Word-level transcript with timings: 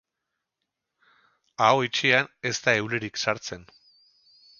Aho 1.65 1.77
itxian 1.87 2.31
ez 2.51 2.55
da 2.63 2.73
eulirik 2.79 3.21
sartzen. 3.25 3.69